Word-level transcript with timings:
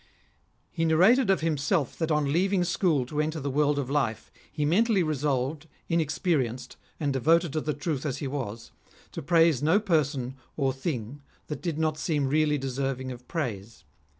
He 0.71 0.83
narrated 0.83 1.29
of 1.29 1.41
himself 1.41 1.95
that 1.99 2.09
on 2.09 2.33
leaving 2.33 2.63
school 2.63 3.05
to 3.05 3.21
enter 3.21 3.39
the 3.39 3.51
world 3.51 3.77
of 3.77 3.87
life, 3.87 4.31
he 4.51 4.65
mentally 4.65 5.03
resolved, 5.03 5.67
inexperienced, 5.89 6.75
and 6.99 7.13
devoted 7.13 7.53
to 7.53 7.73
truth 7.75 8.03
as 8.03 8.17
he 8.17 8.25
was, 8.27 8.71
to 9.11 9.21
praise 9.21 9.61
no. 9.61 9.79
person 9.79 10.37
or 10.57 10.73
thing 10.73 11.21
that 11.49 11.61
did 11.61 11.77
not 11.77 11.99
seem 11.99 12.27
really 12.27 12.57
deserving 12.57 13.11
of 13.11 13.27
praise. 13.27 13.83